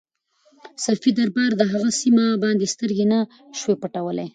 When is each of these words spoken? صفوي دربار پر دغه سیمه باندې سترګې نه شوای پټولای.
صفوي 0.83 1.11
دربار 1.19 1.51
پر 1.53 1.59
دغه 1.61 1.79
سیمه 2.01 2.25
باندې 2.43 2.65
سترګې 2.73 3.05
نه 3.11 3.19
شوای 3.59 3.77
پټولای. 3.81 4.27